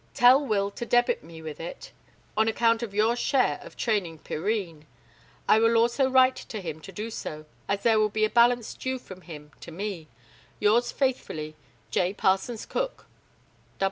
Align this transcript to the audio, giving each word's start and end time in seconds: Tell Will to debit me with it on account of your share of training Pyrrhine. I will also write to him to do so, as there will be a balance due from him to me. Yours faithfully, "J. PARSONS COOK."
Tell 0.15 0.43
Will 0.43 0.71
to 0.71 0.83
debit 0.83 1.23
me 1.23 1.43
with 1.43 1.59
it 1.59 1.91
on 2.35 2.47
account 2.47 2.81
of 2.81 2.91
your 2.91 3.15
share 3.15 3.59
of 3.61 3.77
training 3.77 4.17
Pyrrhine. 4.17 4.87
I 5.47 5.59
will 5.59 5.77
also 5.77 6.09
write 6.09 6.37
to 6.37 6.59
him 6.59 6.81
to 6.81 6.91
do 6.91 7.11
so, 7.11 7.45
as 7.67 7.83
there 7.83 7.99
will 7.99 8.09
be 8.09 8.25
a 8.25 8.29
balance 8.31 8.73
due 8.73 8.97
from 8.97 9.21
him 9.21 9.51
to 9.59 9.71
me. 9.71 10.07
Yours 10.59 10.91
faithfully, 10.91 11.55
"J. 11.91 12.15
PARSONS 12.15 12.65
COOK." 12.65 13.05